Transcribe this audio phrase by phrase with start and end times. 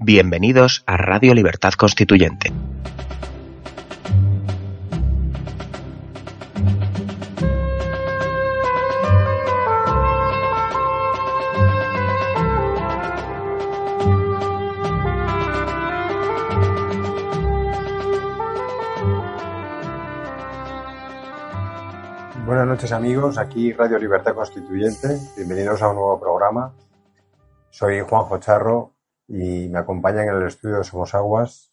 [0.00, 2.52] Bienvenidos a Radio Libertad Constituyente.
[22.46, 26.72] Buenas noches amigos, aquí Radio Libertad Constituyente, bienvenidos a un nuevo programa.
[27.70, 28.97] Soy Juanjo Charro
[29.28, 31.70] y me acompaña en el estudio de Somos Aguas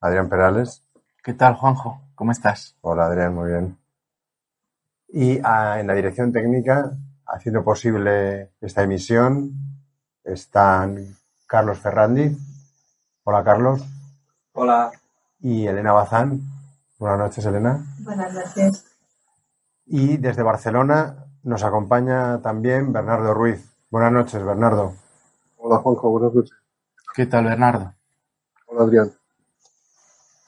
[0.00, 0.84] Adrián Perales.
[1.24, 2.00] ¿Qué tal, Juanjo?
[2.14, 2.76] ¿Cómo estás?
[2.82, 3.78] Hola Adrián, muy bien.
[5.08, 6.92] Y ah, en la dirección técnica,
[7.26, 9.52] haciendo posible esta emisión,
[10.22, 12.36] están Carlos Ferrandi.
[13.24, 13.84] Hola Carlos.
[14.52, 14.92] Hola.
[15.40, 16.40] Y Elena Bazán.
[16.98, 17.84] Buenas noches, Elena.
[18.00, 18.84] Buenas noches.
[19.86, 23.72] Y desde Barcelona nos acompaña también Bernardo Ruiz.
[23.90, 24.94] Buenas noches, Bernardo.
[25.56, 26.67] Hola Juanjo, buenas noches.
[27.14, 27.94] ¿Qué tal, Bernardo?
[28.66, 29.12] Hola Adrián.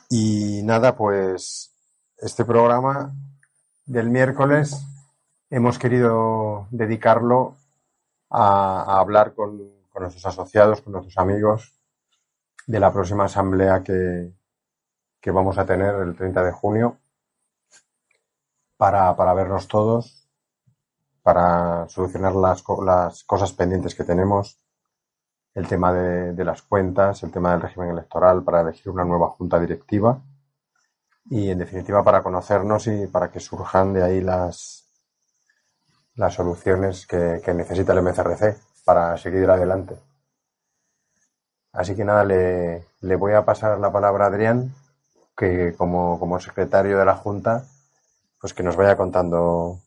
[0.09, 1.75] Y nada, pues
[2.19, 3.13] este programa
[3.87, 4.77] del miércoles
[5.49, 7.57] hemos querido dedicarlo
[8.29, 9.59] a, a hablar con,
[9.91, 11.75] con, nuestros asociados, con nuestros amigos
[12.67, 14.33] de la próxima asamblea que,
[15.21, 16.99] que vamos a tener el 30 de junio
[18.77, 20.29] para, para vernos todos,
[21.23, 24.60] para solucionar las, las cosas pendientes que tenemos,
[25.55, 29.59] el tema de, las cuentas, el tema del régimen electoral, para elegir una nueva junta
[29.59, 30.21] directiva
[31.29, 34.85] y, en definitiva, para conocernos y para que surjan de ahí las,
[36.15, 39.97] las soluciones que, necesita el MCRC para seguir adelante.
[41.73, 44.75] Así que nada, le, le voy a pasar la palabra a Adrián,
[45.37, 47.65] que como, como secretario de la Junta,
[48.41, 49.79] pues que nos vaya contando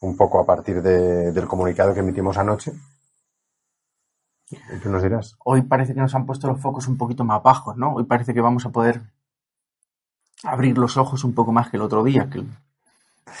[0.00, 2.72] un poco a partir de, del comunicado que emitimos anoche.
[4.82, 5.36] ¿Qué nos dirás?
[5.44, 7.94] Hoy parece que nos han puesto los focos un poquito más bajos, ¿no?
[7.94, 9.02] Hoy parece que vamos a poder
[10.42, 12.44] abrir los ojos un poco más que el otro día, que,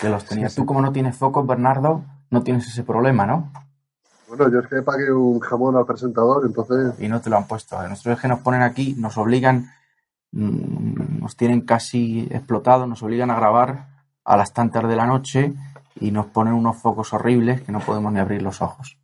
[0.00, 0.52] que los tenías.
[0.52, 0.62] Sí, sí.
[0.62, 3.50] Tú, como no tienes focos, Bernardo, no tienes ese problema, ¿no?
[4.28, 6.98] Bueno, yo es que pagué un jamón al presentador, entonces...
[6.98, 7.80] Y no te lo han puesto.
[7.88, 9.70] Nosotros es que nos ponen aquí, nos obligan,
[10.32, 13.86] nos tienen casi explotado, nos obligan a grabar
[14.24, 15.54] a las tantas de la noche
[16.00, 18.98] y nos ponen unos focos horribles que no podemos ni abrir los ojos.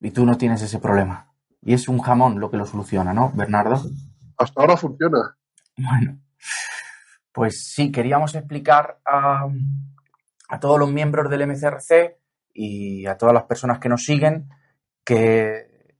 [0.00, 1.25] Y tú no tienes ese problema.
[1.66, 3.82] Y es un jamón lo que lo soluciona, ¿no, Bernardo?
[4.38, 5.36] Hasta ahora funciona.
[5.76, 6.20] Bueno,
[7.32, 9.48] pues sí, queríamos explicar a,
[10.48, 12.20] a todos los miembros del MCRC
[12.54, 14.48] y a todas las personas que nos siguen
[15.04, 15.96] que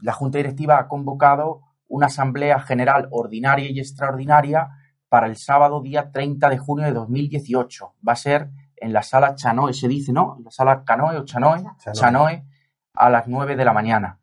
[0.00, 4.68] la Junta Directiva ha convocado una Asamblea General Ordinaria y Extraordinaria
[5.08, 7.96] para el sábado día 30 de junio de 2018.
[8.06, 10.36] Va a ser en la sala Chanoe, se dice, ¿no?
[10.38, 12.46] En la sala Canoe o Chanoe, Chanoe, Chanoe
[12.94, 14.20] a las 9 de la mañana.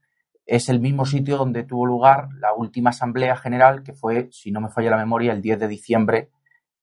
[0.52, 4.62] Es el mismo sitio donde tuvo lugar la última Asamblea General, que fue, si no
[4.62, 6.32] me falla la memoria, el 10 de diciembre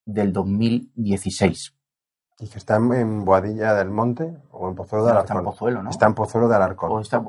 [0.05, 1.75] del 2016.
[2.39, 5.25] ¿Y que está en Boadilla del Monte o en Pozuelo de Alarcón?
[5.25, 5.91] Está en Pozuelo, ¿no?
[5.91, 6.93] Está en Pozuelo de Alarcón.
[6.93, 7.25] O está...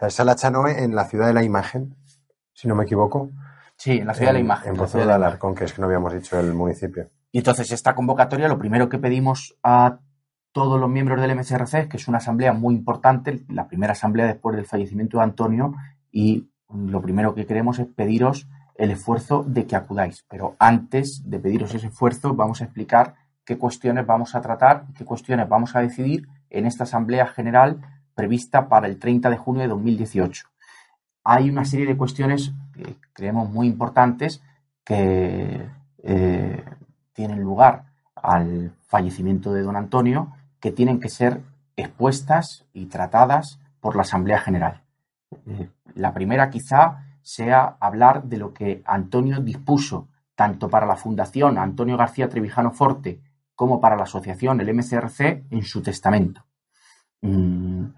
[0.00, 1.94] La sala Chanoe en la ciudad de la imagen,
[2.54, 3.30] si no me equivoco.
[3.76, 4.70] Sí, en la ciudad en, de la imagen.
[4.70, 7.10] En Pozuelo de Alarcón, que es que no habíamos dicho el municipio.
[7.30, 9.98] Y entonces esta convocatoria, lo primero que pedimos a
[10.54, 14.54] todos los miembros del MCRC, que es una asamblea muy importante, la primera asamblea después
[14.54, 15.74] del fallecimiento de Antonio,
[16.12, 20.24] y lo primero que queremos es pediros el esfuerzo de que acudáis.
[20.30, 25.04] Pero antes de pediros ese esfuerzo, vamos a explicar qué cuestiones vamos a tratar, qué
[25.04, 27.80] cuestiones vamos a decidir en esta asamblea general
[28.14, 30.46] prevista para el 30 de junio de 2018.
[31.24, 34.40] Hay una serie de cuestiones que creemos muy importantes
[34.84, 35.66] que
[36.04, 36.64] eh,
[37.12, 40.32] tienen lugar al fallecimiento de don Antonio
[40.64, 41.42] que tienen que ser
[41.76, 44.82] expuestas y tratadas por la Asamblea General.
[45.46, 51.58] Eh, la primera quizá sea hablar de lo que Antonio dispuso tanto para la Fundación
[51.58, 53.20] Antonio García Trevijano Forte
[53.54, 56.46] como para la asociación, el MCRC, en su testamento.
[57.20, 57.88] Mm.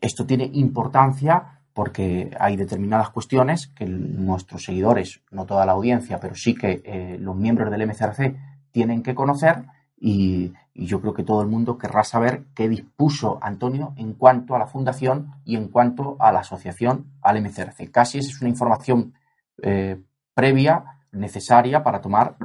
[0.00, 6.34] Esto tiene importancia porque hay determinadas cuestiones que nuestros seguidores, no toda la audiencia, pero
[6.34, 8.36] sí que eh, los miembros del MCRC
[8.72, 9.66] tienen que conocer
[9.98, 14.58] y, yo creo que todo el mundo querrá saber qué dispuso Antonio en cuanto a
[14.58, 17.90] la fundación y en cuanto a la asociación al MCRC.
[17.90, 19.14] Casi es una información
[19.62, 19.98] eh,
[20.34, 22.36] previa, necesaria para tomar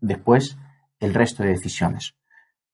[0.00, 0.56] después
[1.00, 2.14] el resto de decisiones.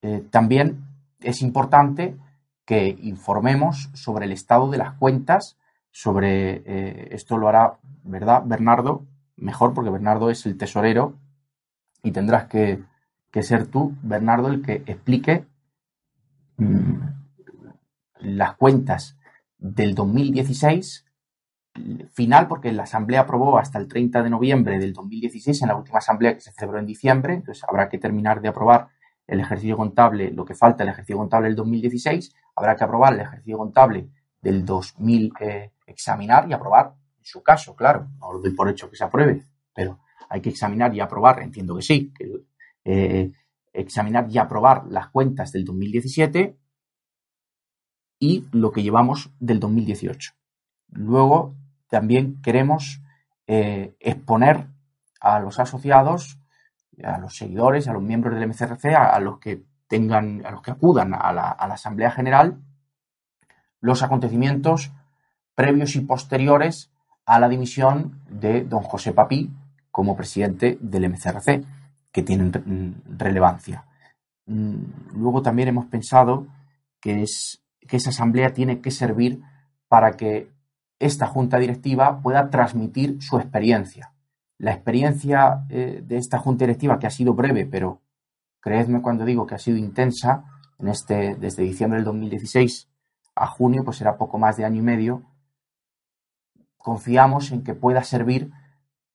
[0.03, 0.85] Eh, también
[1.19, 2.15] es importante
[2.63, 5.57] que informemos sobre el estado de las cuentas,
[5.89, 9.03] sobre eh, esto lo hará, ¿verdad, Bernardo?
[9.35, 11.15] Mejor porque Bernardo es el tesorero
[12.03, 12.83] y tendrás que,
[13.37, 15.45] que ser tú, Bernardo, el que explique
[16.57, 16.95] mmm,
[18.19, 19.15] las cuentas
[19.59, 21.05] del 2016
[22.13, 25.99] final porque la Asamblea aprobó hasta el 30 de noviembre del 2016 en la última
[25.99, 28.87] Asamblea que se celebró en diciembre, entonces habrá que terminar de aprobar
[29.27, 33.19] el ejercicio contable, lo que falta el ejercicio contable del 2016, habrá que aprobar el
[33.19, 34.09] ejercicio contable
[34.41, 38.89] del 2000, eh, examinar y aprobar, en su caso, claro, no lo doy por hecho
[38.89, 39.43] que se apruebe,
[39.75, 42.25] pero hay que examinar y aprobar, entiendo que sí, que,
[42.89, 43.33] eh,
[43.73, 46.57] examinar y aprobar las cuentas del 2017
[48.17, 50.31] y lo que llevamos del 2018.
[50.87, 51.53] Luego
[51.89, 53.01] también queremos
[53.45, 54.67] eh, exponer
[55.19, 56.39] a los asociados,
[57.03, 60.71] a los seguidores, a los miembros del MCRC, a, los que tengan, a los que
[60.71, 62.61] acudan a la, a la Asamblea General,
[63.81, 64.93] los acontecimientos
[65.55, 66.89] previos y posteriores
[67.25, 69.51] a la dimisión de don José Papí
[69.91, 71.65] como presidente del MCRC,
[72.11, 73.85] que tienen relevancia.
[74.45, 76.47] Mm, luego también hemos pensado
[76.99, 79.41] que, es, que esa asamblea tiene que servir
[79.87, 80.51] para que
[80.99, 84.13] esta junta directiva pueda transmitir su experiencia.
[84.57, 88.01] La experiencia eh, de esta junta directiva, que ha sido breve, pero
[88.59, 90.45] creedme cuando digo que ha sido intensa,
[90.79, 92.89] en este, desde diciembre del 2016
[93.35, 95.23] a junio, pues será poco más de año y medio,
[96.77, 98.51] confiamos en que pueda servir, mm,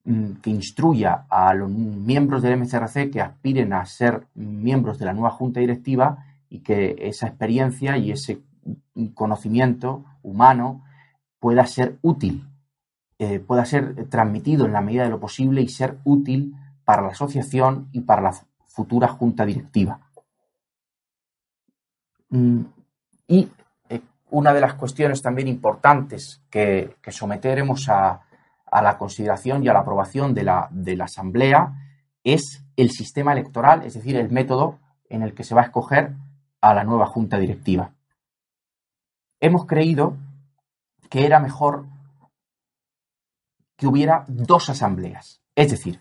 [0.04, 5.30] que instruya a los miembros del MCRC que aspiren a ser miembros de la nueva
[5.30, 8.42] junta directiva y que esa experiencia y ese
[9.14, 10.84] conocimiento humano
[11.38, 12.48] pueda ser útil,
[13.18, 17.08] eh, pueda ser transmitido en la medida de lo posible y ser útil para la
[17.08, 18.32] asociación y para la
[18.66, 20.00] futura junta directiva.
[22.30, 22.62] Mm,
[23.28, 23.48] y
[23.88, 24.00] eh,
[24.30, 28.22] una de las cuestiones también importantes que, someteremos a,
[28.80, 31.74] la consideración y a la aprobación de la, de la Asamblea
[32.24, 34.78] es el sistema electoral, es decir, el método
[35.10, 36.14] en el que se va a escoger
[36.62, 37.92] a la nueva junta directiva.
[39.40, 40.16] Hemos creído
[41.10, 41.86] que era mejor
[43.76, 45.42] que hubiera dos asambleas.
[45.54, 46.00] Es decir,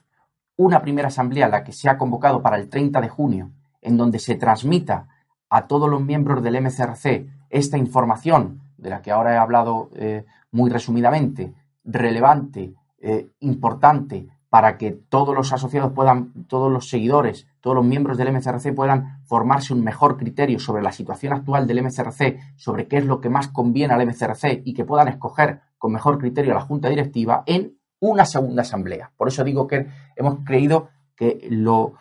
[0.56, 3.52] una primera asamblea, la que se ha convocado para el 30 de junio,
[3.82, 5.08] en donde se transmita
[5.50, 10.26] a todos los miembros del MCRC esta información, de la que ahora he hablado eh,
[10.52, 11.54] muy resumidamente,
[11.84, 18.18] relevante, eh, importante, para que todos los asociados puedan, todos los seguidores, todos los miembros
[18.18, 22.98] del MCRC puedan formarse un mejor criterio sobre la situación actual del MCRC, sobre qué
[22.98, 26.56] es lo que más conviene al MCRC y que puedan escoger con mejor criterio a
[26.56, 29.14] la Junta Directiva en una segunda asamblea.
[29.16, 29.88] Por eso digo que
[30.18, 31.94] hemos creído que lo,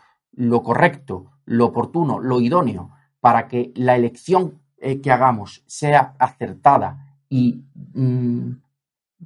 [0.64, 2.90] correcto, lo oportuno, lo idóneo
[3.20, 7.62] para que la elección eh, que hagamos sea acertada y
[7.94, 8.50] mm,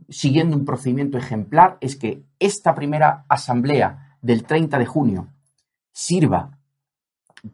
[0.08, 5.29] siguiendo un procedimiento ejemplar es que esta primera asamblea del 30 de junio
[5.93, 6.58] sirva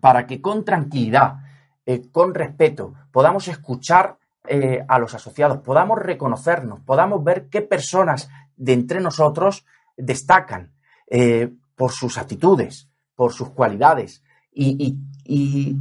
[0.01, 1.39] para que con tranquilidad,
[1.85, 8.31] eh, con respeto, podamos escuchar eh, a los asociados, podamos reconocernos, podamos ver qué personas
[8.57, 9.67] de entre nosotros
[9.97, 10.73] destacan
[11.09, 14.23] eh, por sus actitudes, por sus cualidades
[14.53, 15.77] y, y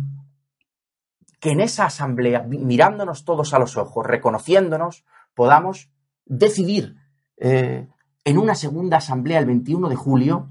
[1.40, 5.90] que en esa asamblea, mirándonos todos a los ojos, reconociéndonos, podamos
[6.30, 6.96] decidir
[7.38, 7.88] eh,
[8.24, 10.50] en una segunda asamblea el 21 de julio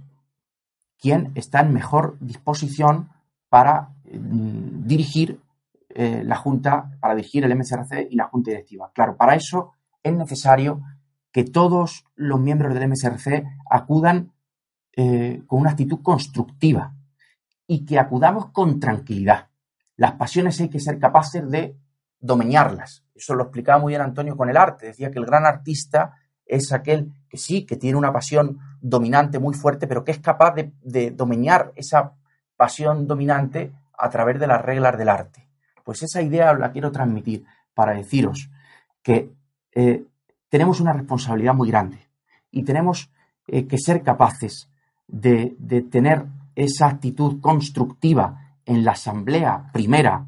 [0.98, 3.08] quién está en mejor disposición
[3.48, 5.40] para mm, dirigir
[5.88, 8.90] eh, la Junta, para dirigir el MSRC y la Junta Directiva.
[8.92, 9.72] Claro, para eso
[10.02, 10.82] es necesario
[11.32, 14.32] que todos los miembros del MSRC acudan
[14.96, 16.94] eh, con una actitud constructiva
[17.66, 19.48] y que acudamos con tranquilidad.
[19.96, 21.76] Las pasiones hay que ser capaces de
[22.20, 23.04] domeñarlas.
[23.14, 24.86] Eso lo explicaba muy bien Antonio con el arte.
[24.86, 29.54] Decía que el gran artista es aquel que sí, que tiene una pasión dominante muy
[29.54, 32.12] fuerte, pero que es capaz de, de domeñar esa
[32.56, 35.48] pasión dominante a través de las reglas del arte.
[35.84, 37.44] Pues esa idea la quiero transmitir
[37.74, 38.50] para deciros
[39.02, 39.30] que
[39.74, 40.04] eh,
[40.48, 42.08] tenemos una responsabilidad muy grande
[42.50, 43.10] y tenemos
[43.46, 44.70] eh, que ser capaces
[45.06, 50.26] de, de tener esa actitud constructiva en la asamblea primera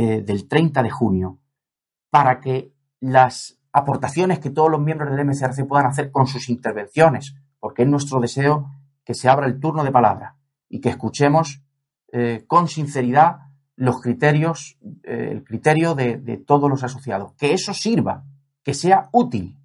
[0.00, 1.40] eh, del 30 de junio
[2.08, 7.34] para que las aportaciones que todos los miembros del MCRC puedan hacer con sus intervenciones,
[7.58, 8.70] porque es nuestro deseo
[9.02, 10.36] que se abra el turno de palabra
[10.68, 11.64] y que escuchemos
[12.12, 13.38] eh, con sinceridad
[13.74, 18.22] los criterios, eh, el criterio de, todos los asociados, que eso sirva,
[18.62, 19.58] que sea útil.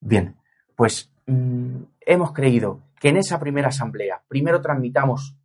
[0.00, 0.36] Bien,
[0.76, 5.36] pues mm, hemos creído que en esa primera asamblea primero transmitamos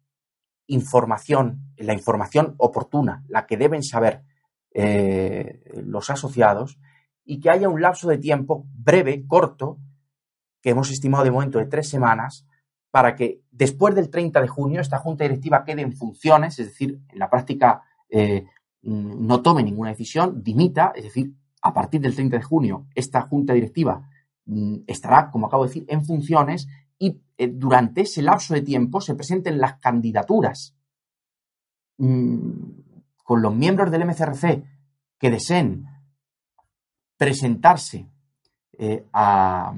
[0.68, 4.24] información, la información oportuna, la que deben saber
[4.74, 6.80] eh, los asociados,
[7.24, 9.80] y que haya un lapso de tiempo breve, corto,
[10.62, 12.46] que hemos estimado de momento de tres semanas,
[12.92, 17.00] para que después del 30 de junio esta Junta Directiva quede en funciones, es decir,
[17.10, 18.46] en la práctica eh,
[18.84, 23.54] no tome ninguna decisión, dimita, es decir, a partir del 30 de junio, esta junta
[23.54, 24.08] directiva
[24.46, 29.02] mm, estará, como acabo de decir, en funciones y eh, durante ese lapso de tiempo
[29.02, 30.76] se presenten las candidaturas.
[31.98, 32.86] Mm,
[33.24, 34.64] con los miembros del MCRC
[35.18, 35.86] que deseen
[37.18, 38.08] presentarse
[38.78, 39.74] eh, a,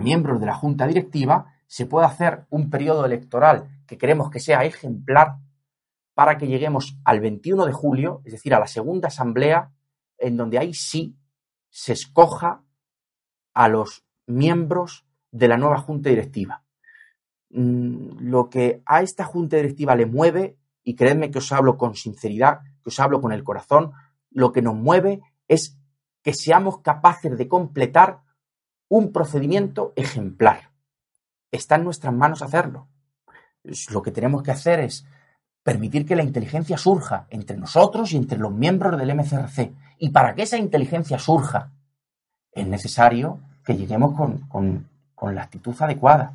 [0.00, 4.64] miembros de la junta directiva, se puede hacer un periodo electoral que queremos que sea
[4.64, 5.36] ejemplar
[6.14, 9.72] para que lleguemos al 21 de julio, es decir, a la segunda asamblea,
[10.16, 11.16] en donde ahí sí
[11.68, 12.64] se escoja
[13.52, 15.04] a los miembros
[15.34, 16.62] de la nueva junta directiva.
[17.50, 21.96] Mm, lo que a esta junta directiva le mueve, y creedme que os hablo con
[21.96, 23.92] sinceridad, que os hablo con el corazón,
[24.30, 25.76] lo que nos mueve es
[26.22, 28.20] que seamos capaces de completar
[28.88, 30.70] un procedimiento ejemplar.
[31.50, 32.88] Está en nuestras manos hacerlo.
[33.90, 35.04] Lo que tenemos que hacer es
[35.64, 39.72] permitir que la inteligencia surja entre nosotros y entre los miembros del MCRC.
[39.98, 41.72] Y para que esa inteligencia surja,
[42.52, 44.88] es necesario que lleguemos con,
[45.32, 46.34] la actitud adecuada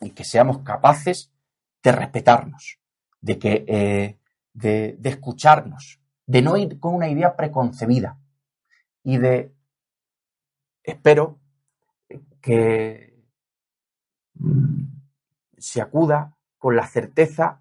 [0.00, 1.30] y que seamos capaces
[1.82, 2.78] de respetarnos,
[3.20, 4.18] de, que, eh,
[4.52, 8.18] de, escucharnos, de no ir con una idea preconcebida.
[9.02, 9.52] Y de,
[10.82, 11.38] espero,
[12.40, 13.24] que
[14.34, 14.84] mm,
[15.58, 17.60] se acuda con la certeza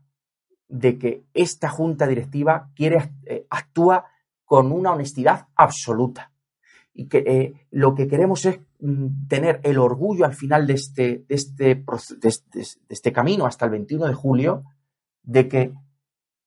[0.67, 4.05] de que esta junta directiva quiere eh, actúa
[4.45, 6.31] con una honestidad absoluta.
[6.93, 8.59] Y que eh, lo que queremos es
[9.27, 13.65] tener el orgullo al final de este, de este, de este, de este camino hasta
[13.65, 14.63] el 21 de julio
[15.23, 15.73] de que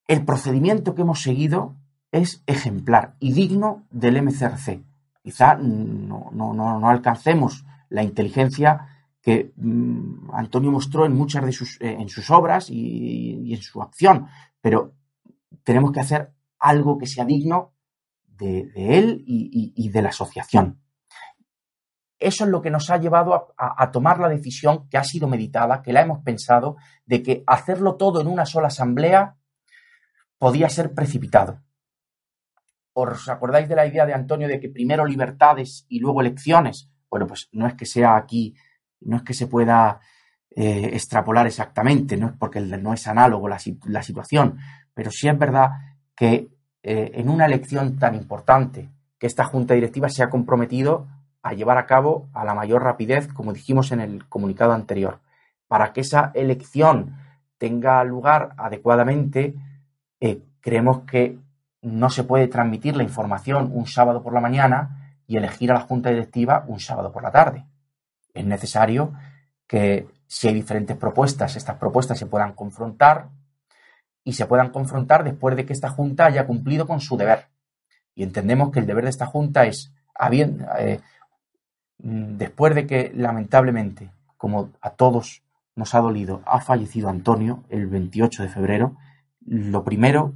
[0.06, 1.76] el procedimiento que hemos seguido
[2.12, 4.82] es ejemplar y digno del MCRC.
[5.22, 8.88] Quizá no, no, no, alcancemos la inteligencia
[9.20, 13.80] que mm, Antonio mostró en muchas de sus, eh, en sus obras y, en su
[13.80, 14.26] acción,
[14.60, 14.94] pero
[15.62, 17.72] tenemos que hacer algo que sea digno
[18.26, 20.80] de, él y, de la asociación.
[22.18, 25.82] Eso es lo que nos ha llevado a, tomar la decisión que ha sido meditada,
[25.82, 29.36] que la hemos pensado, de que hacerlo todo en una sola asamblea
[30.38, 31.60] podía ser precipitado.
[32.92, 36.88] ¿Os acordáis de la idea de Antonio de que primero libertades y luego elecciones?
[37.10, 38.54] Bueno, pues no es que sea aquí
[39.04, 40.00] no es que se pueda
[40.50, 44.58] eh, extrapolar exactamente, no es porque no es análogo la, situación,
[44.92, 45.70] pero sí es verdad
[46.14, 46.48] que
[46.82, 51.08] eh, en una elección tan importante que esta Junta Directiva se ha comprometido
[51.44, 55.20] a llevar a cabo a la mayor rapidez, como dijimos en el comunicado anterior.
[55.68, 57.16] Para que esa elección
[57.58, 59.54] tenga lugar adecuadamente,
[60.18, 61.38] eh, creemos que
[61.82, 65.80] no se puede transmitir la información un sábado por la mañana y elegir a la
[65.80, 67.64] Junta Directiva un sábado por la tarde
[68.34, 69.14] es necesario
[69.66, 73.28] que si hay diferentes propuestas, estas propuestas se puedan confrontar
[74.24, 77.46] y se puedan confrontar después de que esta Junta haya cumplido con su deber.
[78.14, 79.92] Y entendemos que el deber de esta Junta es,
[80.78, 81.00] eh,
[82.04, 85.42] después de que lamentablemente, como a todos
[85.74, 88.96] nos ha dolido, ha fallecido Antonio el 28 de febrero,
[89.44, 90.34] lo primero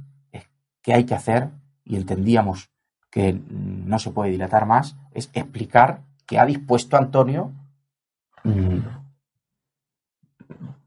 [0.81, 1.49] que hay que hacer,
[1.83, 2.69] y entendíamos
[3.09, 7.53] que no se puede dilatar más, es explicar que ha dispuesto Antonio
[8.43, 8.79] Mm.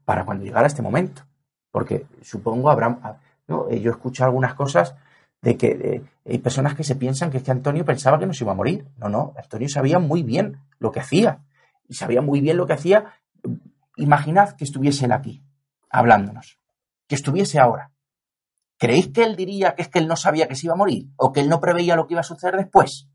[0.05, 1.23] para cuando llegara este momento.
[1.71, 3.19] Porque supongo habrá.
[3.47, 3.67] ¿no?
[3.69, 4.95] Eh, yo escucho algunas cosas
[5.43, 8.53] de que hay personas que se piensan que es Antonio pensaba que no se iba
[8.53, 8.87] a morir.
[8.97, 11.43] No, no, Antonio sabía muy bien lo que hacía.
[11.87, 13.13] Y sabía muy bien lo que hacía.
[13.97, 15.43] Imaginad que estuviese él aquí,
[15.89, 16.59] hablándonos.
[17.07, 17.91] Que estuviese ahora.
[18.77, 21.09] ¿Creéis que él diría que es que él no sabía que se iba a morir?
[21.17, 23.09] ¿O que él no preveía lo que iba a suceder después?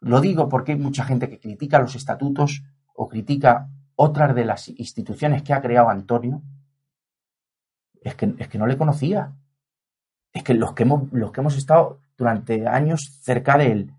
[0.00, 2.62] Lo digo porque hay mucha gente que critica los estatutos
[2.94, 6.42] o critica otras de las instituciones que ha creado Antonio,
[8.02, 9.32] es que, es que no le conocía.
[10.32, 13.92] Es que los que, hemos, los que hemos estado durante años cerca de él,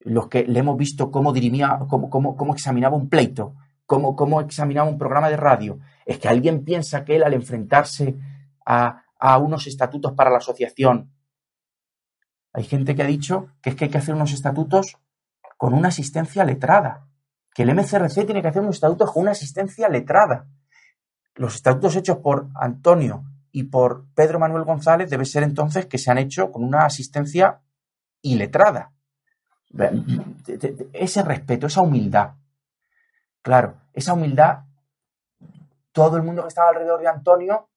[0.00, 3.54] los que le hemos visto cómo dirimía, cómo, cómo, cómo examinaba un pleito,
[3.86, 8.16] cómo, cómo examinaba un programa de radio, es que alguien piensa que él al enfrentarse
[8.64, 11.12] a, a unos estatutos para la asociación,
[12.52, 14.96] hay gente que ha dicho que es que hay que hacer unos estatutos
[15.56, 17.08] con una asistencia letrada
[17.58, 20.46] que el MCRC tiene que hacer unos estatutos con una asistencia letrada.
[21.34, 26.10] Los estatutos hechos por Antonio y por Pedro Manuel González debe ser entonces que se
[26.10, 27.60] han hecho con una asistencia
[28.22, 28.92] iletrada.
[30.92, 32.34] Ese respeto, esa humildad.
[33.42, 34.64] Claro, esa humildad,
[35.92, 37.68] todo el mundo que estaba alrededor de Antonio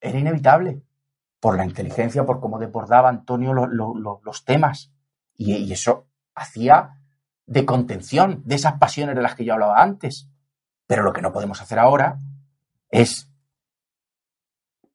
[0.00, 0.82] era inevitable
[1.40, 4.92] por la inteligencia, por cómo desbordaba Antonio los temas.
[5.36, 7.00] y, eso hacía
[7.46, 10.28] de contención de esas pasiones de las que yo hablaba antes.
[10.86, 12.18] Pero lo que no podemos hacer ahora
[12.90, 13.33] es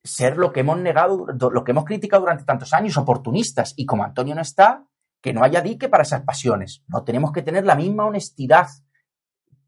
[0.09, 3.73] ser lo que hemos negado, lo que hemos criticado durante tantos años, oportunistas.
[3.75, 4.85] Y como Antonio no está,
[5.21, 6.83] que no haya dique para esas pasiones.
[6.87, 8.67] No tenemos que tener la misma honestidad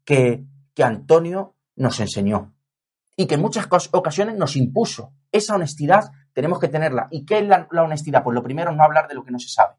[0.04, 0.44] que,
[0.74, 2.54] que Antonio nos enseñó
[3.16, 5.12] y que en muchas ocasiones nos impuso.
[5.30, 7.08] Esa honestidad tenemos que tenerla.
[7.10, 8.22] ¿Y qué es la, honestidad?
[8.24, 9.76] Pues lo primero, no hablar de lo que no se sabe.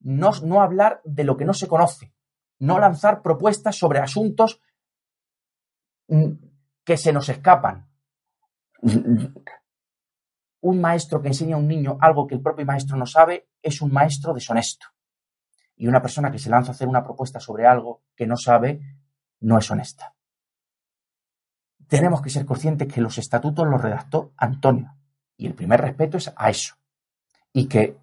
[0.00, 2.12] No, no hablar de lo que no se conoce.
[2.58, 4.60] No lanzar propuestas sobre asuntos
[6.08, 6.32] mm,
[6.84, 7.88] que se nos escapan.
[10.60, 13.82] Un maestro que enseña a un niño algo que el propio maestro no sabe es
[13.82, 14.86] un maestro deshonesto.
[15.76, 18.80] Y una persona que se lanza a hacer una propuesta sobre algo que no sabe
[19.40, 20.14] no es honesta
[21.88, 24.96] tenemos que ser conscientes que los estatutos los redactó Antonio.
[25.36, 26.74] Y el primer respeto es a eso.
[27.52, 27.96] Y que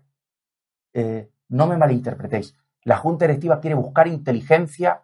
[0.94, 2.56] eh, no me malinterpretéis.
[2.84, 5.02] La Junta Directiva quiere buscar inteligencia,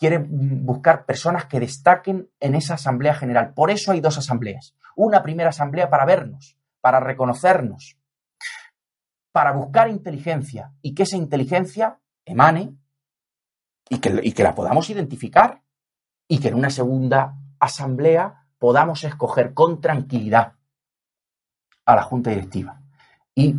[0.00, 3.52] quiere buscar personas que destaquen en esa Asamblea General.
[3.52, 4.74] Por eso hay dos asambleas.
[4.96, 7.98] Una primera asamblea para vernos, para reconocernos,
[9.30, 12.74] para buscar inteligencia y que esa inteligencia emane
[13.90, 15.62] y que, la podamos identificar
[16.26, 20.54] y que en una segunda asamblea podamos escoger con tranquilidad
[21.84, 22.80] a la junta directiva.
[23.34, 23.54] Y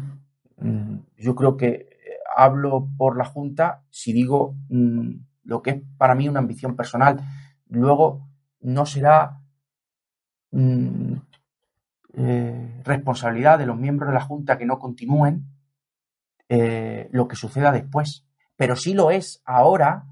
[0.58, 1.88] mm, yo creo que eh,
[2.36, 7.20] hablo por la junta si digo mm, lo que es para mí una ambición personal.
[7.68, 8.28] Luego
[8.62, 9.40] no será
[10.52, 11.14] mm,
[12.14, 15.46] eh, responsabilidad de los miembros de la junta que no continúen
[16.50, 18.26] eh, lo que suceda después.
[18.56, 20.06] Pero sí lo es ahora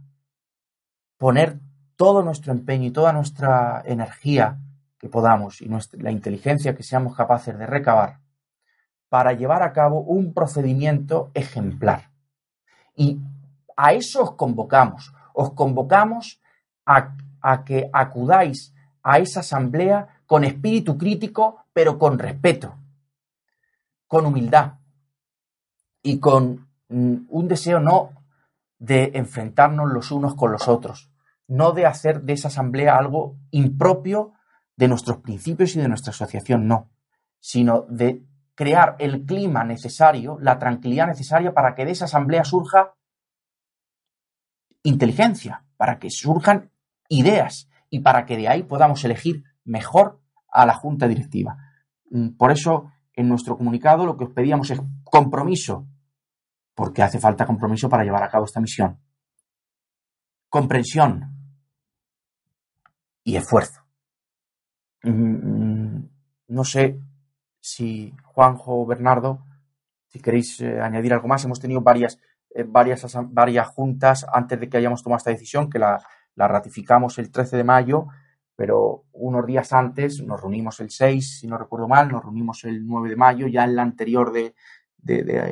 [1.17, 1.59] poner
[1.95, 4.57] todo nuestro empeño y toda nuestra energía
[4.97, 8.19] que podamos y la inteligencia que seamos capaces de recabar
[9.09, 12.11] para llevar a cabo un procedimiento ejemplar.
[12.95, 13.19] Y
[13.75, 15.13] a eso os convocamos.
[15.39, 16.41] Os convocamos
[16.85, 17.15] a,
[17.63, 22.75] que acudáis a esa asamblea con espíritu crítico, pero con respeto,
[24.05, 24.73] con humildad
[26.03, 28.11] y con mm, un deseo no
[28.79, 31.09] de enfrentarnos los unos con los otros,
[31.47, 34.33] no de hacer de esa asamblea algo impropio
[34.75, 36.89] de nuestros principios y de nuestra asociación, no,
[37.39, 38.25] sino de
[38.55, 42.93] crear el clima necesario, la tranquilidad necesaria para que de esa asamblea surja
[44.83, 46.71] inteligencia, para que surjan
[47.07, 51.57] ideas y para que de ahí podamos elegir mejor a la junta directiva.
[52.09, 55.87] Mm, por eso, en nuestro comunicado lo que os pedíamos es compromiso,
[56.75, 58.99] porque hace falta compromiso para llevar a cabo esta misión.
[60.49, 61.39] Comprensión,
[63.29, 63.81] y esfuerzo.
[65.03, 65.99] Mm,
[66.47, 66.99] no sé
[67.59, 69.45] si Juanjo o Bernardo,
[70.07, 72.19] si queréis eh, añadir algo más, hemos tenido varias,
[72.67, 76.01] varias, varias juntas antes de que hayamos tomado esta decisión, que la,
[76.35, 78.07] ratificamos el 13 de mayo,
[78.55, 82.85] pero unos días antes nos reunimos el 6, si no recuerdo mal, nos reunimos el
[82.85, 84.53] 9 de mayo, ya en la anterior de,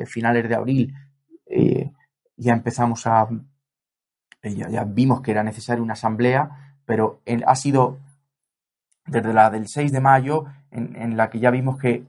[0.06, 0.94] finales de abril,
[1.46, 1.92] eh,
[2.36, 3.28] ya empezamos a,
[4.42, 7.98] ya, vimos que era necesaria una asamblea pero ha sido
[9.04, 12.06] desde la del 6 de mayo, en, la que ya vimos que,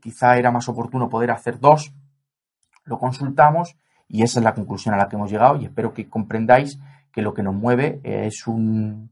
[0.00, 1.92] quizá era más oportuno poder hacer dos,
[2.84, 3.76] lo consultamos
[4.08, 6.78] y esa es la conclusión a la que hemos llegado y espero que comprendáis
[7.12, 9.10] que lo que nos mueve es un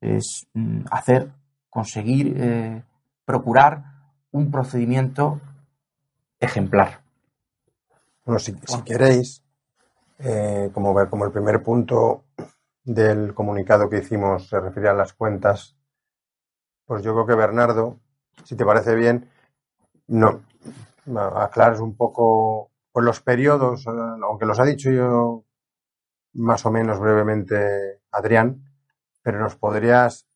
[0.00, 1.30] es mm, hacer,
[1.68, 2.82] conseguir, eh,
[3.24, 3.84] procurar
[4.30, 5.40] un procedimiento
[6.38, 7.02] ejemplar.
[8.24, 9.42] Bueno, si, queréis,
[10.18, 12.24] eh, como, como el primer punto
[12.84, 15.76] del comunicado que hicimos se refería a las cuentas,
[16.86, 17.98] pues yo creo que Bernardo,
[18.44, 19.28] si te parece bien,
[20.06, 20.42] no
[21.36, 25.44] aclares un poco pues los periodos, aunque los ha dicho yo
[26.34, 28.64] más o menos brevemente Adrián,
[29.22, 30.26] pero nos podrías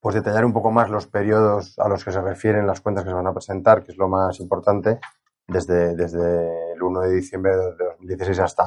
[0.00, 3.10] pues detallar un poco más los periodos a los que se refieren las cuentas que
[3.10, 4.98] se van a presentar, que es lo más importante,
[5.46, 8.64] desde, desde el 1 de diciembre de 2016 hasta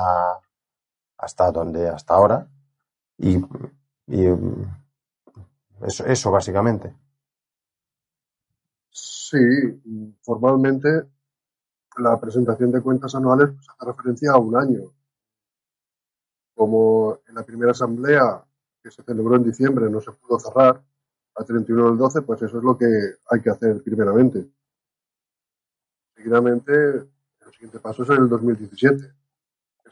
[1.23, 2.47] hasta donde, hasta ahora.
[3.17, 3.41] Y,
[6.05, 6.93] eso básicamente.
[8.89, 9.37] Sí,
[10.21, 10.89] formalmente
[11.97, 14.91] la presentación de cuentas anuales pues, hace referencia a un año.
[16.55, 18.43] Como en la primera asamblea
[18.81, 20.83] que se celebró en diciembre no se pudo cerrar
[21.35, 22.85] a 31 del 12, pues eso es lo que
[23.29, 24.47] hay que hacer primeramente.
[26.15, 29.23] Seguidamente, el siguiente paso es el 2017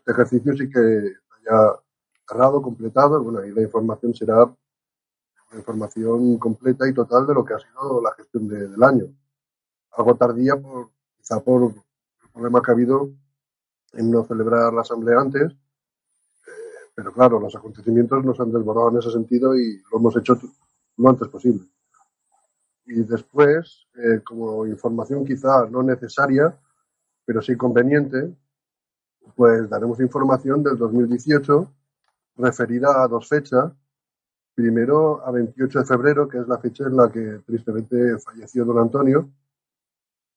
[0.01, 1.79] este ejercicio sí que haya
[2.27, 7.53] cerrado, completado, bueno, y la información será una información completa y total de lo que
[7.53, 9.05] ha sido la gestión del año.
[9.91, 11.73] Algo tardía, por, quizá por
[12.31, 13.11] problema que ha habido
[13.93, 18.97] en no celebrar la asamblea antes, eh, pero claro, los acontecimientos nos han desbordado en
[18.97, 20.39] ese sentido y lo hemos hecho
[20.97, 21.67] lo antes posible.
[22.85, 26.57] y después, eh, como información quizá no necesaria,
[27.25, 28.35] pero sí conveniente,
[29.35, 31.71] pues daremos información del 2018
[32.37, 33.71] referida a dos fechas.
[34.53, 38.79] Primero, a 28 de febrero, que es la fecha en la que tristemente falleció don
[38.79, 39.29] Antonio,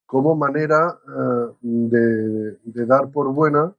[0.06, 3.72] como manera eh, de, de, dar por buena,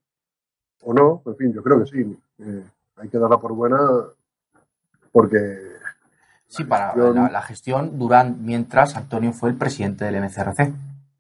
[0.84, 2.64] o no, en fin, yo creo que sí, eh,
[2.98, 3.78] hay que darla por buena
[5.12, 5.38] porque...
[6.48, 10.74] Sí, para la, la, gestión durante, mientras Antonio fue el presidente del MCRC.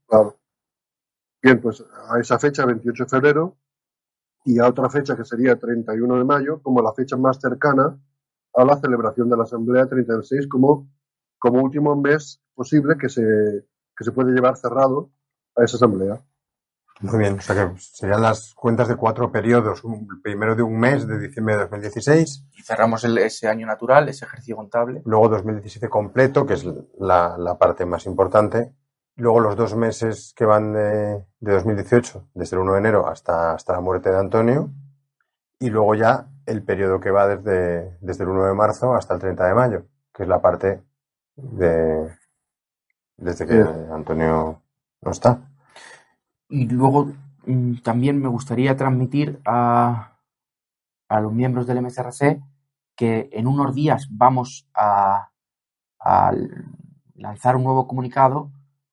[0.07, 0.35] Claro.
[1.41, 3.55] Bien, pues a esa fecha, 28 de febrero,
[4.45, 7.97] y a otra fecha que sería 31 de mayo, como la fecha más cercana
[8.53, 10.87] a la celebración de la Asamblea 36, como,
[11.39, 15.09] como último mes posible que se, que se puede llevar cerrado
[15.55, 16.21] a esa Asamblea.
[17.01, 20.79] Muy bien, o sea que serían las cuentas de cuatro periodos, un, primero de un
[20.79, 22.45] mes de diciembre de 2016.
[22.57, 25.01] Y cerramos el, ese año natural, ese ejercicio contable.
[25.05, 26.65] Luego 2017 completo, que es
[26.97, 28.73] la, la parte más importante.
[29.17, 33.53] Luego los dos meses que van de, de 2018, desde el 1 de enero hasta,
[33.53, 34.69] hasta la muerte de Antonio.
[35.59, 39.19] Y luego ya el periodo que va desde, desde el 1 de marzo hasta el
[39.19, 40.81] 30 de mayo, que es la parte
[41.35, 42.09] de
[43.17, 44.61] desde que Antonio
[45.01, 45.39] no está.
[46.49, 47.11] Y luego
[47.45, 50.19] mm, también me gustaría transmitir a,
[51.07, 52.41] a los miembros del MCRC
[52.95, 55.31] que en unos días vamos a,
[55.99, 56.31] a
[57.15, 58.51] lanzar un nuevo comunicado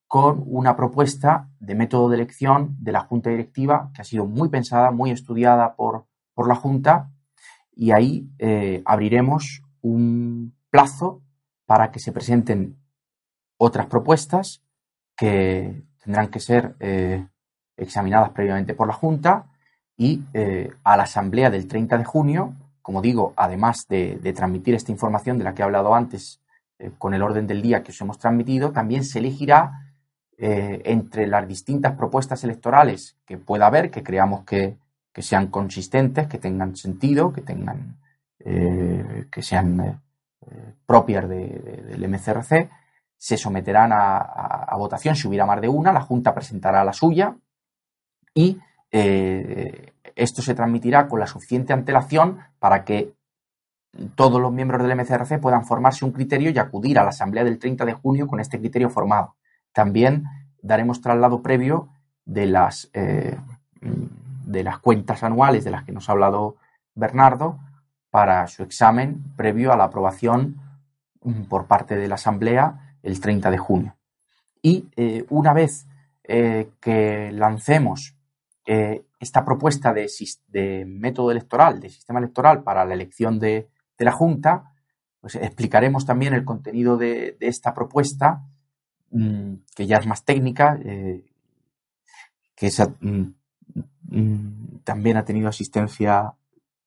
[0.09, 4.49] con una propuesta de método de elección de la Junta Directiva que ha sido muy
[4.49, 7.11] pensada, muy estudiada por, por la Junta
[7.75, 11.23] y ahí eh, abriremos un plazo
[11.65, 12.82] para que se presenten
[13.65, 14.61] otras propuestas
[15.17, 17.25] que tendrán que ser eh,
[17.77, 19.47] examinadas previamente por la Junta
[19.97, 24.91] y eh, a la Asamblea del 30 de junio, como digo, además de, transmitir esta
[24.91, 26.41] información de la que he hablado antes
[26.81, 29.89] eh, con el orden del día que os hemos transmitido, también se elegirá
[30.45, 34.77] entre las distintas propuestas electorales que pueda haber, que creamos que,
[35.19, 37.99] sean consistentes, que tengan sentido, que tengan
[38.41, 40.01] que sean
[40.85, 42.71] propias de, de, del MCRC,
[43.23, 47.37] se someterán a, votación si hubiera más de una, la Junta presentará la suya
[48.35, 48.59] y
[48.91, 53.13] eh, esto se transmitirá con la suficiente antelación para que
[54.17, 57.61] todos los miembros del MCRC puedan formarse un criterio y acudir a la asamblea del
[57.61, 59.37] 30 de junio con este criterio formado.
[59.73, 60.25] También
[60.61, 61.91] daremos traslado previo
[62.25, 63.39] de las, eh,
[63.81, 66.57] de las cuentas anuales de las que nos ha hablado
[66.97, 67.61] Bernardo
[68.11, 70.57] para su examen previo a la aprobación
[71.23, 73.97] mm, por parte de la asamblea el 30 de junio.
[74.63, 75.87] Y eh, una vez
[76.23, 78.17] eh, que lancemos
[78.65, 80.09] eh, esta propuesta de,
[80.49, 84.73] de, método electoral, de sistema electoral para la elección de, de la Junta,
[85.21, 88.45] pues explicaremos también el contenido de, de esta propuesta,
[89.11, 90.79] mmm, que ya es más técnica,
[92.55, 93.25] que mmm,
[94.09, 96.35] mmm, también ha tenido asistencia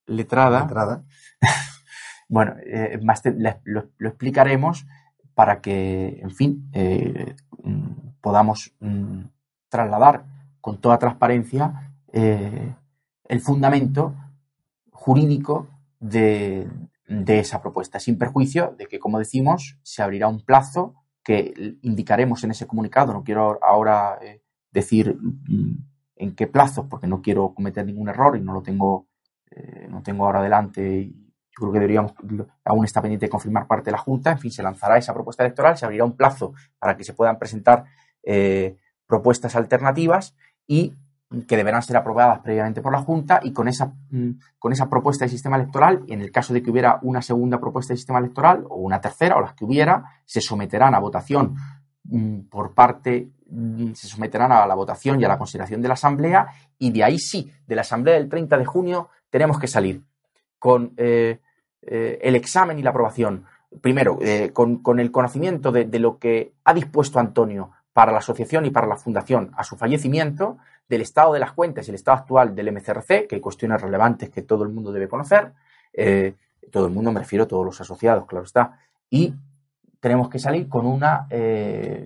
[0.05, 0.61] letrada.
[0.61, 1.03] letrada.
[2.29, 2.55] bueno,
[3.03, 3.33] más te,
[3.65, 4.85] lo, lo, explicaremos
[5.35, 7.35] para que, en fin, eh,
[8.21, 8.73] podamos
[9.69, 10.25] trasladar
[10.61, 12.73] con toda transparencia eh,
[13.25, 14.15] el fundamento
[14.91, 15.67] jurídico
[15.99, 16.67] de,
[17.07, 22.43] de, esa propuesta, sin perjuicio de que, como decimos, se abrirá un plazo que indicaremos
[22.43, 23.11] en ese comunicado.
[23.11, 25.83] No quiero ahora eh, decir mm,
[26.15, 29.07] en qué plazo, porque no quiero cometer ningún error y no lo tengo,
[29.89, 31.11] no tengo ahora adelante.
[31.57, 32.13] Yo creo que deberíamos,
[32.65, 34.31] aún está pendiente de confirmar parte de la Junta.
[34.31, 37.39] En fin, se lanzará esa propuesta electoral, se abrirá un plazo para que se puedan
[37.39, 37.85] presentar
[38.23, 38.75] eh,
[39.07, 40.35] propuestas alternativas
[40.67, 40.93] y
[41.47, 45.25] que deberán ser aprobadas previamente por la Junta y con esa, mm, con esa propuesta
[45.25, 48.65] de sistema electoral, en el caso de que hubiera una segunda propuesta de sistema electoral
[48.69, 51.55] o una tercera o las que hubiera, se someterán a votación
[52.03, 55.95] mm, por parte, mm, se someterán a la votación y a la consideración de la
[55.95, 60.03] Asamblea y de ahí sí, de la Asamblea del 30 de junio tenemos que salir
[60.59, 61.39] con eh,
[61.85, 63.45] eh, el examen y la aprobación.
[63.81, 68.19] Primero, eh, con, con, el conocimiento de, de lo que ha dispuesto Antonio para la
[68.19, 71.95] asociación y para la fundación a su fallecimiento, del estado de las cuentas y el
[71.95, 75.53] estado actual del MCRC, que hay cuestiones relevantes que todo el mundo debe conocer,
[75.93, 76.35] eh,
[76.71, 79.33] todo el mundo me refiero a todos los asociados, claro está, y
[79.99, 81.27] tenemos que salir con una,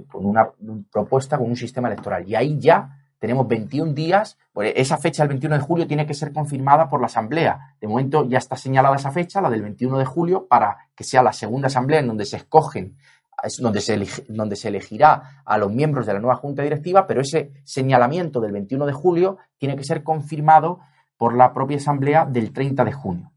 [0.10, 0.50] con una
[0.90, 2.26] propuesta, con un sistema electoral.
[2.26, 6.14] Y ahí ya tenemos 21 días, pues esa fecha del 21 de julio tiene que
[6.14, 7.76] ser confirmada por la Asamblea.
[7.80, 11.22] De momento ya está señalada esa fecha, la del 21 de julio, para que sea
[11.22, 12.96] la segunda Asamblea en donde se escogen
[13.44, 17.22] es donde se, donde se elegirá a los miembros de la nueva Junta Directiva, pero
[17.22, 20.80] ese señalamiento del 21 de julio tiene que ser confirmado
[21.18, 23.32] por la propia Asamblea del 30 de junio.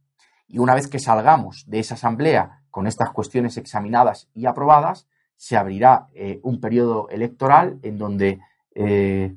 [0.48, 5.56] Y una vez que salgamos de esa Asamblea con estas cuestiones examinadas y aprobadas, se
[5.56, 8.40] abrirá eh, un periodo electoral en donde
[8.74, 9.34] eh,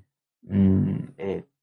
[0.48, 0.96] mm,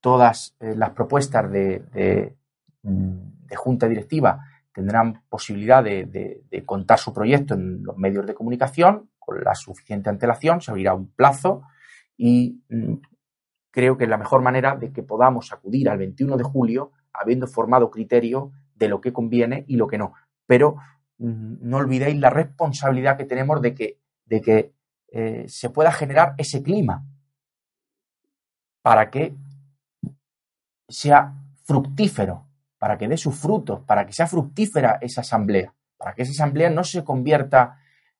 [0.01, 2.37] todas las propuestas de,
[2.83, 4.40] mm, de, junta directiva
[4.73, 10.61] tendrán posibilidad de, contar su proyecto en los medios de comunicación con la suficiente antelación,
[10.61, 11.62] se abrirá un plazo
[12.16, 12.95] y mm,
[13.71, 17.47] creo que es la mejor manera de que podamos acudir al 21 de julio habiendo
[17.47, 20.14] formado criterio de lo que conviene y lo que no.
[20.47, 20.77] Pero
[21.18, 24.75] no olvidéis la responsabilidad que tenemos de que, de que
[25.12, 27.05] eh, se pueda generar ese clima
[28.83, 29.35] para que
[30.88, 31.33] sea
[31.64, 32.45] fructífero,
[32.79, 36.68] para que dé sus frutos, para que sea fructífera esa asamblea, para que esa asamblea
[36.68, 37.79] no se convierta,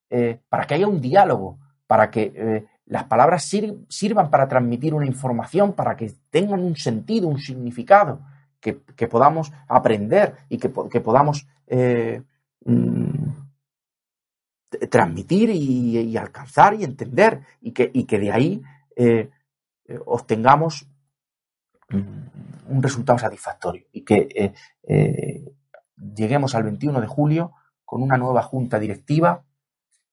[0.09, 3.45] eh, para que haya un diálogo, para que eh, las palabras
[3.89, 8.21] sirvan para transmitir una información, para que tengan un sentido, un significado,
[8.61, 8.75] que,
[9.09, 12.23] podamos aprender y que, podamos eh,
[12.65, 13.31] mm,
[14.89, 18.63] transmitir y, alcanzar y entender y que, que de ahí
[19.93, 20.87] eh, obtengamos
[21.91, 24.55] un resultado satisfactorio y que
[25.97, 27.53] lleguemos al 21 de julio
[27.85, 29.45] con una nueva junta directiva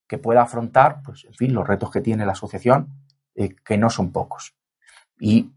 [0.06, 2.88] que pueda afrontar, pues, en fin, los retos que tiene la asociación,
[3.34, 4.54] eh, que no son pocos.
[5.18, 5.52] Y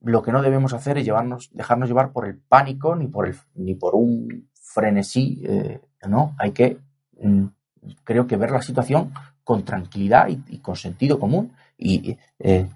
[0.00, 3.36] lo que no debemos hacer es llevarnos, dejarnos llevar por el pánico ni por, el,
[3.54, 6.34] ni por un frenesí, eh, ¿no?
[6.38, 6.78] Hay que,
[7.20, 7.44] mm,
[8.02, 9.12] creo que ver la situación
[9.44, 11.52] con tranquilidad y, con sentido común.
[11.78, 12.68] Y eh,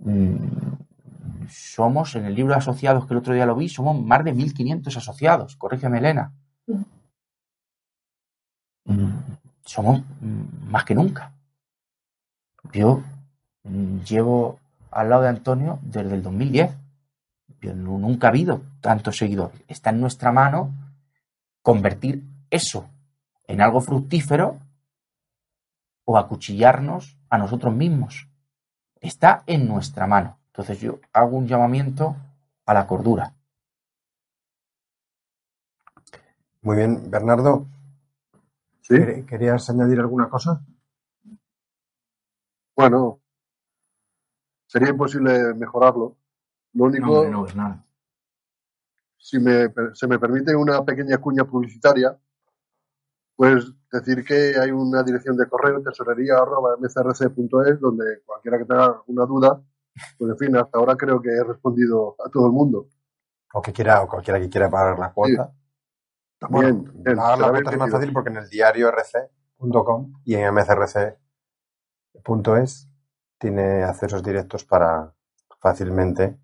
[0.00, 0.36] mm,
[1.48, 4.34] somos, en el libro de asociados que el otro día lo vi, somos más de
[4.34, 6.32] 1.500 asociados, corrígeme Elena.
[8.84, 9.16] Mm
[9.66, 11.32] somos más que nunca.
[12.72, 13.02] Yo
[13.64, 14.58] mm, llevo
[14.90, 16.70] al lado de Antonio desde el 2010.
[17.60, 19.60] Yo nunca ha habido tantos seguidores.
[19.68, 20.72] Está en nuestra mano
[21.62, 22.88] convertir eso
[23.48, 24.60] en algo fructífero
[26.04, 28.28] o acuchillarnos a nosotros mismos.
[29.00, 30.38] Está en nuestra mano.
[30.48, 32.16] Entonces yo hago un llamamiento
[32.64, 33.32] a la cordura.
[36.62, 37.66] Muy bien, Bernardo.
[38.88, 40.60] ¿Querías añadir alguna cosa?
[42.74, 43.20] Bueno,
[44.66, 46.16] sería imposible mejorarlo.
[46.72, 47.26] Lo único.
[47.28, 47.84] No, es nada.
[49.16, 52.16] Si me, se me permite una pequeña cuña publicitaria,
[53.36, 59.62] pues decir que hay una dirección de correo tesorería.mcrc.es donde cualquiera que tenga alguna duda,
[60.18, 62.88] pues en fin, hasta ahora creo que he respondido a todo el mundo.
[63.52, 65.52] O que quiera, o cualquiera que quiera pagar la cuota.
[66.38, 71.18] También, bueno, la cuota es más fácil porque en el diario rc.com y en mcrc.es
[73.38, 75.12] tiene accesos directos para
[75.60, 76.38] fácilmente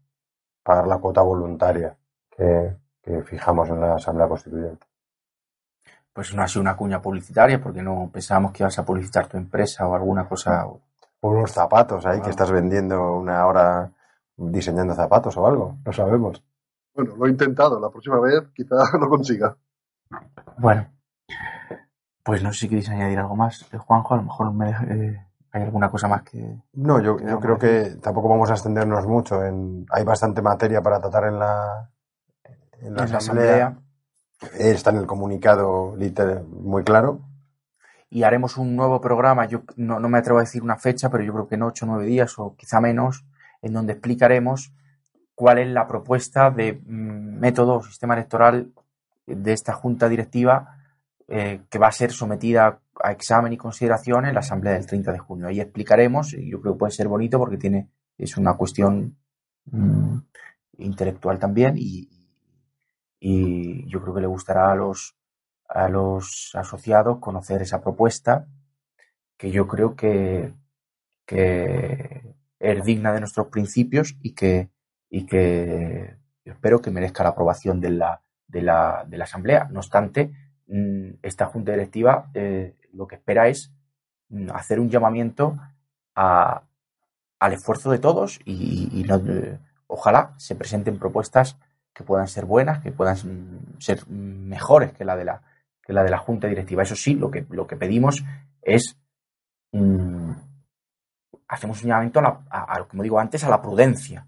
[0.63, 1.99] pagar la cuota voluntaria
[2.31, 2.77] que,
[3.25, 4.87] fijamos en la Asamblea Constituyente.
[6.13, 9.37] Pues no ha sido una cuña publicitaria porque no pensábamos que ibas a publicitar tu
[9.37, 10.67] empresa o alguna cosa.
[11.21, 13.93] Por unos zapatos ahí que estás vendiendo una hora
[14.37, 16.43] diseñando zapatos o algo, no sabemos.
[16.95, 19.57] Bueno, lo he intentado, la próxima vez quizá lo consiga.
[20.59, 20.89] Bueno,
[22.23, 23.63] pues no sé si queréis añadir algo más.
[23.73, 26.63] Eh, Juanjo, a lo mejor me eh, hay alguna cosa más que...
[26.73, 29.45] No, yo, creo que tampoco vamos a extendernos mucho.
[29.45, 31.91] En, hay bastante materia para tratar en la,
[32.81, 33.77] en la, asamblea.
[34.59, 35.97] Está en el comunicado
[36.51, 37.21] muy claro.
[38.11, 41.33] Y haremos un nuevo programa, yo no, me atrevo a decir una fecha, pero yo
[41.33, 43.25] creo que en ocho o nueve días o quizá menos,
[43.63, 44.73] en donde explicaremos
[45.35, 48.73] cuál es la propuesta de mm, método o sistema electoral
[49.27, 50.77] de esta junta directiva
[51.29, 55.13] eh, que va a ser sometida a examen y consideración en la asamblea del 30
[55.13, 55.47] de junio.
[55.47, 59.17] Ahí explicaremos, y yo creo que puede ser bonito porque tiene, es una cuestión
[59.71, 60.19] mm,
[60.79, 62.11] intelectual también y,
[63.25, 65.17] y, yo creo que le gustará a los,
[65.69, 68.47] a los asociados conocer esa propuesta
[69.37, 70.53] que yo creo que,
[71.25, 74.71] que es digna de nuestros principios y que,
[75.09, 79.69] y que espero que merezca la aprobación de la, de la, de la Asamblea.
[79.71, 80.33] No obstante,
[80.67, 83.73] mm, esta Junta Directiva eh, lo que espera es
[84.31, 85.59] mm, hacer un llamamiento
[86.15, 86.63] a,
[87.39, 91.57] al esfuerzo de todos y, eh, ojalá se presenten propuestas
[91.93, 93.17] que puedan ser buenas, que puedan
[93.79, 95.43] ser mejores que la de la,
[95.83, 96.83] que la, de la Junta Directiva.
[96.83, 98.25] Eso sí, lo que, lo que pedimos
[98.63, 98.97] es,
[99.73, 100.33] mm,
[101.49, 104.27] hacemos un llamamiento, a, como digo antes, a la prudencia.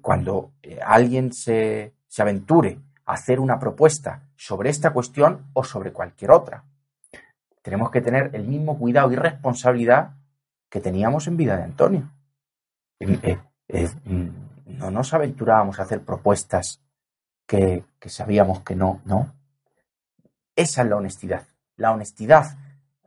[0.00, 6.30] Cuando eh, alguien se, se aventure hacer una propuesta sobre esta cuestión o sobre cualquier
[6.30, 6.64] otra.
[7.60, 10.14] Tenemos que tener el mismo cuidado y responsabilidad
[10.68, 12.10] que teníamos en vida de Antonio.
[12.98, 13.38] Eh,
[14.04, 14.28] mm,
[14.78, 16.80] no nos aventurábamos a hacer propuestas
[17.46, 19.32] que, sabíamos que no, no.
[20.56, 21.46] Esa es la honestidad.
[21.76, 22.56] La honestidad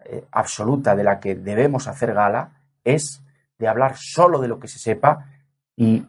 [0.05, 3.23] eh, absoluta de la que debemos hacer gala es
[3.57, 5.29] de hablar solo de lo que se sepa
[5.75, 6.05] y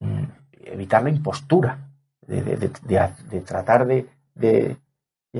[0.00, 0.24] mm,
[0.64, 1.78] evitar la impostura,
[2.26, 4.76] de, tratar de,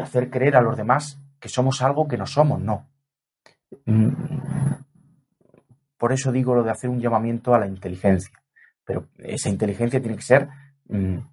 [0.00, 2.86] hacer creer a los demás que somos algo que no somos, no.
[3.86, 4.08] Mm,
[5.96, 8.38] por eso digo lo de hacer un llamamiento a la inteligencia,
[8.84, 10.48] pero esa inteligencia tiene que ser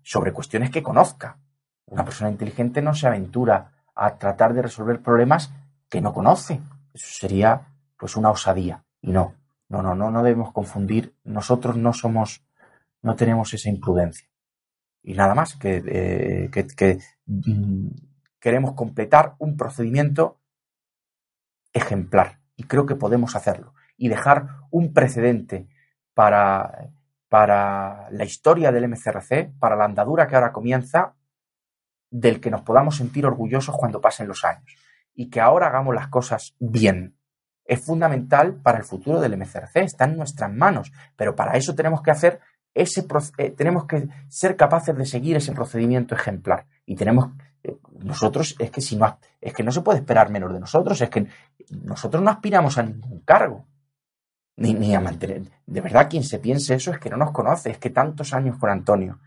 [0.04, 1.38] sobre cuestiones que conozca.
[1.86, 5.52] Una persona inteligente no se aventura a tratar de resolver problemas
[5.90, 6.62] que no conoce.
[6.94, 7.62] Eso sería
[7.98, 8.84] pues una osadía.
[9.02, 9.36] Y no,
[9.70, 11.16] no, no, no, no debemos confundir.
[11.24, 12.44] Nosotros no somos,
[13.02, 14.28] no tenemos esa imprudencia.
[15.04, 17.88] Y nada más, que, eh, que, mm,
[18.40, 20.40] queremos completar un procedimiento
[21.74, 22.40] ejemplar.
[22.56, 23.74] Y creo que podemos hacerlo.
[23.98, 25.68] Y dejar un precedente
[26.14, 26.92] para,
[27.32, 31.16] para la historia del MCRC, para la andadura que ahora comienza,
[32.10, 34.76] del que nos podamos sentir orgullosos cuando pasen los años
[35.14, 37.16] y que ahora hagamos las cosas bien.
[37.64, 42.02] Es fundamental para el futuro del MCRC, está en nuestras manos, pero para eso tenemos
[42.02, 42.42] que hacer
[42.74, 47.30] ese eh, tenemos que ser capaces de seguir ese procedimiento ejemplar y tenemos
[47.64, 51.00] eh, nosotros es que si no es que no se puede esperar menos de nosotros,
[51.00, 51.28] es que
[51.70, 53.68] nosotros no aspiramos a ningún cargo.
[54.62, 55.44] Ni, ni, a mantener.
[55.66, 58.58] De verdad, quien se piense eso es que no nos conoce, es que tantos años
[58.58, 59.20] con Antonio,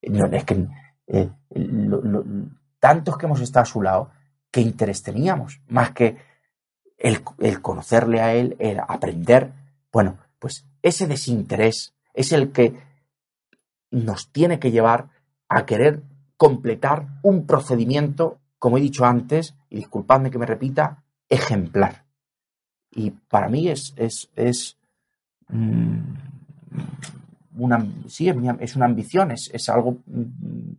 [0.00, 0.66] es que
[1.06, 1.30] eh,
[2.78, 4.10] tantos que hemos estado a su lado,
[4.50, 5.60] ¿qué interés teníamos?
[5.68, 6.16] Más que
[6.98, 7.22] el,
[7.60, 9.52] conocerle a él, el aprender.
[9.92, 12.74] Bueno, pues ese desinterés es el que
[13.90, 15.08] nos tiene que llevar
[15.48, 16.02] a querer
[16.36, 22.04] completar un procedimiento, como he dicho antes, y disculpadme que me repita, ejemplar.
[22.90, 24.78] Y para mí es, es,
[27.56, 29.98] una, sí, es una ambición, es, es, algo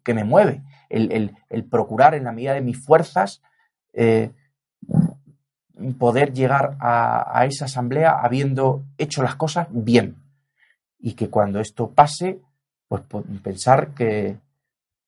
[0.03, 3.41] que me mueve, el, el, procurar en la medida de mis fuerzas
[3.93, 4.31] eh,
[5.97, 10.15] poder llegar a, esa asamblea habiendo hecho las cosas bien.
[10.99, 12.39] Y que cuando esto pase,
[12.87, 13.01] pues
[13.41, 14.37] pensar que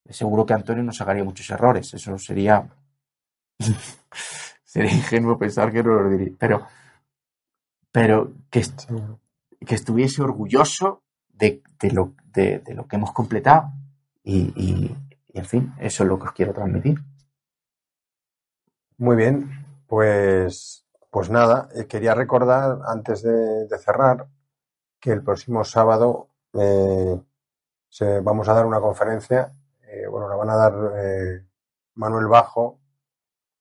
[0.09, 1.93] seguro que Antonio nos sacaría muchos errores.
[1.93, 2.67] Eso sería.
[4.63, 6.33] sería ingenuo pensar que no lo diría.
[6.39, 6.65] Pero,
[7.91, 8.63] pero que,
[9.65, 13.71] que estuviese orgulloso de, lo, de, lo, que hemos completado.
[14.23, 14.95] Y, y,
[15.33, 16.99] en fin, eso es lo que os quiero transmitir.
[18.97, 24.27] Muy bien, pues, pues nada, eh, quería recordar antes de, cerrar
[24.99, 27.19] que el próximo sábado eh,
[27.89, 30.73] se, vamos a dar una conferencia, eh, bueno, la van a dar
[31.95, 32.79] Manuel Bajo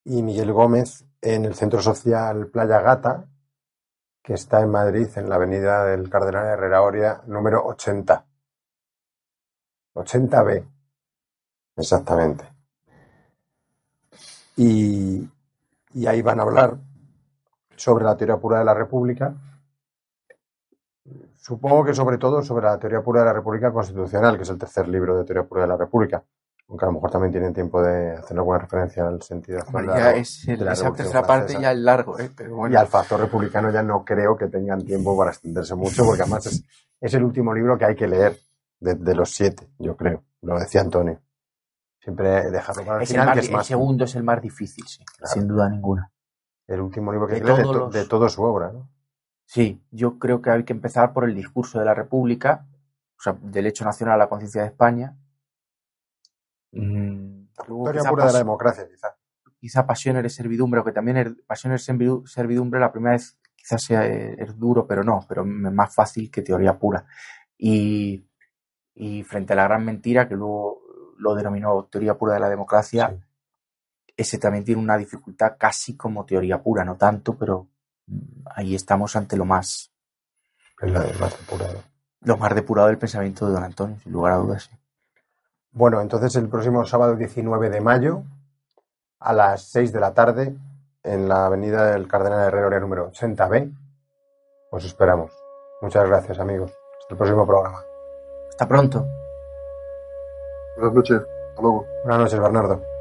[0.04, 3.26] y Miguel Gómez en el Centro Social Playa Gata,
[4.22, 8.24] que está en Madrid, en la avenida del Cardenal Herrera Oria, número 80.
[9.94, 10.64] 80B,
[11.76, 12.44] exactamente.
[14.56, 15.28] Y,
[16.06, 16.76] ahí van a hablar
[17.76, 19.35] sobre la teoría pura de la República.
[21.35, 24.58] Supongo que sobre todo sobre la teoría pura de la República Constitucional, que es el
[24.58, 26.22] tercer libro de teoría pura de la República.
[26.68, 29.61] Aunque a lo mejor también tienen tiempo de hacer alguna referencia al sentido
[29.94, 32.31] ya es esa tercera parte ya es largo, ¿eh?
[32.70, 36.64] Y al factor republicano ya no creo que tengan tiempo para extenderse mucho, porque además
[37.01, 38.38] es, el último libro que hay que leer
[38.81, 40.22] de, los siete, yo creo.
[40.40, 41.20] Lo decía Antonio.
[41.98, 43.61] Siempre dejarlo para el final, que es más.
[43.61, 46.11] El segundo es el más difícil, sí, sin duda ninguna.
[46.66, 48.88] El último libro que hay que leer de, toda su obra, ¿no?
[49.44, 52.66] Sí, yo creo que hay que empezar por el discurso de la República,
[53.18, 55.16] o sea, del hecho nacional a la conciencia de España,
[56.72, 59.16] Mm, Historia pura de la democracia, quizá.
[59.58, 63.82] Quizá Pasión eres servidumbre, o que también er, Pasión eres servidumbre, la primera vez quizás
[63.82, 67.06] sea eh, es duro, pero no, pero es más fácil que teoría pura.
[67.56, 68.24] Y,
[69.24, 70.82] frente a la gran mentira, que luego
[71.16, 73.16] lo denominó teoría pura de la democracia,
[74.16, 77.68] ese también tiene una dificultad casi como teoría pura, no tanto, pero
[78.46, 79.92] ahí estamos ante lo más.
[80.82, 81.82] más depurado.
[82.20, 84.70] Lo más depurado del pensamiento de don Antonio, sin lugar a dudas.
[85.74, 88.24] Bueno, entonces el próximo sábado 19 de mayo
[89.18, 90.54] a las 6 de la tarde
[91.02, 93.72] en la avenida del Cardenal Herrera número 80B.
[94.70, 95.32] Os esperamos.
[95.81, 96.70] Muchas gracias, amigos.
[97.00, 97.83] Hasta el próximo programa.
[98.50, 99.06] Hasta pronto.
[100.77, 101.23] Buenas noches.
[101.50, 101.87] Hasta luego.
[102.04, 102.91] Buenas noches, Bernardo.